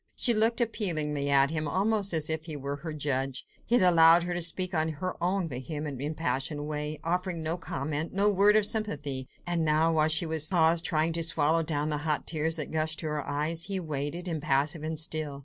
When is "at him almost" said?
1.29-2.11